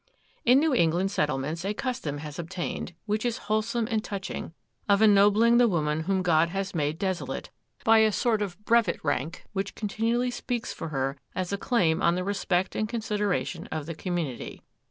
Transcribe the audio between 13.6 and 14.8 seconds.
of the community.